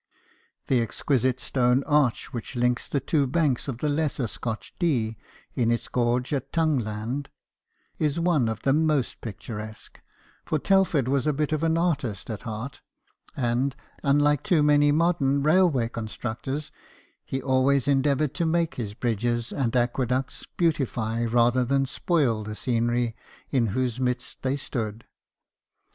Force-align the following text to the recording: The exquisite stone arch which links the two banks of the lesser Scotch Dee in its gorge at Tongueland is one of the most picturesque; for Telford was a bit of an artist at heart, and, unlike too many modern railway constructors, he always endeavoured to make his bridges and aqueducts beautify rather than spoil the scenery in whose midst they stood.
The 0.65 0.81
exquisite 0.81 1.39
stone 1.39 1.83
arch 1.85 2.33
which 2.33 2.55
links 2.55 2.87
the 2.87 2.99
two 2.99 3.27
banks 3.27 3.67
of 3.67 3.77
the 3.77 3.87
lesser 3.87 4.25
Scotch 4.25 4.73
Dee 4.79 5.15
in 5.53 5.69
its 5.69 5.87
gorge 5.87 6.33
at 6.33 6.51
Tongueland 6.51 7.27
is 7.99 8.19
one 8.19 8.49
of 8.49 8.63
the 8.63 8.73
most 8.73 9.21
picturesque; 9.21 9.99
for 10.43 10.57
Telford 10.57 11.07
was 11.07 11.27
a 11.27 11.33
bit 11.33 11.51
of 11.51 11.61
an 11.61 11.77
artist 11.77 12.31
at 12.31 12.41
heart, 12.41 12.81
and, 13.37 13.75
unlike 14.01 14.41
too 14.41 14.63
many 14.63 14.91
modern 14.91 15.43
railway 15.43 15.87
constructors, 15.87 16.71
he 17.23 17.39
always 17.39 17.87
endeavoured 17.87 18.33
to 18.33 18.45
make 18.47 18.73
his 18.73 18.95
bridges 18.95 19.53
and 19.53 19.75
aqueducts 19.75 20.47
beautify 20.57 21.23
rather 21.25 21.63
than 21.63 21.85
spoil 21.85 22.43
the 22.43 22.55
scenery 22.55 23.15
in 23.51 23.67
whose 23.67 23.99
midst 23.99 24.41
they 24.41 24.55
stood. 24.55 25.05